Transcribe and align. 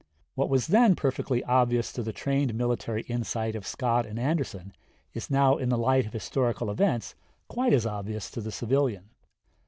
What 0.33 0.49
was 0.49 0.65
then 0.65 0.95
perfectly 0.95 1.43
obvious 1.43 1.93
to 1.93 2.01
the 2.01 2.11
trained 2.11 2.55
military 2.55 3.03
insight 3.03 3.55
of 3.55 3.67
Scott 3.67 4.03
and 4.07 4.17
Anderson 4.17 4.73
is 5.13 5.29
now 5.29 5.57
in 5.57 5.69
the 5.69 5.77
light 5.77 6.07
of 6.07 6.13
historical 6.13 6.71
events 6.71 7.13
quite 7.47 7.71
as 7.71 7.85
obvious 7.85 8.31
to 8.31 8.41
the 8.41 8.51
civilian. 8.51 9.11